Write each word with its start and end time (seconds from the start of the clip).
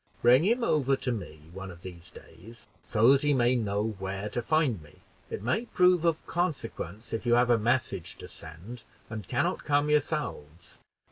"Bring 0.23 0.43
him 0.43 0.63
over 0.63 0.95
to 0.95 1.11
me 1.11 1.41
one 1.53 1.69
of 1.69 1.83
these 1.83 2.09
days, 2.09 2.67
so 2.87 3.09
that 3.11 3.21
he 3.21 3.35
may 3.35 3.55
know 3.55 3.89
where 3.99 4.29
to 4.29 4.41
find 4.41 4.81
me. 4.81 5.01
It 5.29 5.43
may 5.43 5.65
prove 5.65 6.05
of 6.05 6.25
consequence 6.25 7.13
if 7.13 7.23
you 7.27 7.35
have 7.35 7.51
a 7.51 7.59
message 7.59 8.17
to 8.17 8.27
send, 8.27 8.81
and 9.11 9.27
can 9.27 9.43
not 9.43 9.63
come 9.63 9.91
yourselves." 9.91 10.79